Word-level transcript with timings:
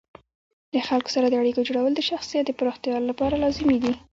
د 0.73 0.75
خلکو 0.87 1.09
سره 1.15 1.27
د 1.29 1.33
اړیکو 1.41 1.65
جوړول 1.67 1.91
د 1.95 2.01
شخصیت 2.09 2.43
د 2.47 2.51
پراختیا 2.59 2.95
لپاره 3.09 3.41
لازمي 3.43 3.77
دي. 3.83 3.93